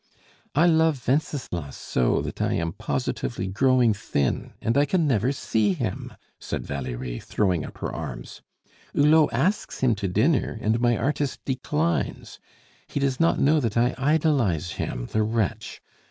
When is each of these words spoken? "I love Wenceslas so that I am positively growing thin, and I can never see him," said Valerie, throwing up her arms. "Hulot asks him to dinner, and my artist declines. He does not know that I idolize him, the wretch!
"I 0.55 0.65
love 0.65 1.07
Wenceslas 1.07 1.77
so 1.77 2.23
that 2.23 2.41
I 2.41 2.53
am 2.53 2.73
positively 2.73 3.45
growing 3.45 3.93
thin, 3.93 4.53
and 4.59 4.75
I 4.75 4.83
can 4.83 5.05
never 5.05 5.31
see 5.31 5.73
him," 5.73 6.13
said 6.39 6.65
Valerie, 6.65 7.19
throwing 7.19 7.63
up 7.63 7.77
her 7.77 7.93
arms. 7.93 8.41
"Hulot 8.95 9.31
asks 9.31 9.81
him 9.81 9.93
to 9.93 10.07
dinner, 10.07 10.57
and 10.59 10.81
my 10.81 10.97
artist 10.97 11.45
declines. 11.45 12.39
He 12.87 12.99
does 12.99 13.19
not 13.19 13.37
know 13.37 13.59
that 13.59 13.77
I 13.77 13.93
idolize 13.95 14.71
him, 14.71 15.05
the 15.11 15.21
wretch! 15.21 15.83